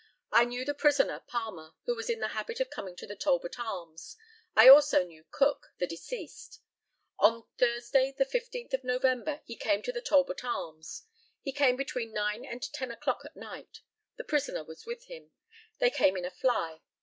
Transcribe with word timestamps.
I 0.31 0.45
knew 0.45 0.65
the 0.65 0.73
prisoner 0.73 1.19
Palmer, 1.27 1.73
who 1.85 1.93
was 1.93 2.09
in 2.09 2.21
the 2.21 2.29
habit 2.29 2.59
of 2.59 2.71
coming 2.71 2.95
to 2.95 3.05
the 3.05 3.15
Talbot 3.15 3.59
Arms. 3.59 4.17
I 4.55 4.67
also 4.67 5.03
knew 5.05 5.25
Cook, 5.29 5.73
the 5.77 5.85
deceased. 5.85 6.59
On 7.19 7.43
Thursday, 7.59 8.11
the 8.17 8.25
15th 8.25 8.73
of 8.73 8.83
November, 8.83 9.41
he 9.45 9.55
came 9.55 9.83
to 9.83 9.91
the 9.91 10.01
Talbot 10.01 10.43
Arms. 10.43 11.03
He 11.43 11.51
came 11.51 11.75
between 11.75 12.13
nine 12.13 12.43
and 12.45 12.63
ten 12.73 12.89
o'clock 12.89 13.21
at 13.25 13.35
night. 13.35 13.81
The 14.17 14.23
prisoner 14.23 14.63
was 14.63 14.87
with 14.87 15.05
him. 15.05 15.33
They 15.77 15.91
came 15.91 16.17
in 16.17 16.25
a 16.25 16.31
fly. 16.31 16.81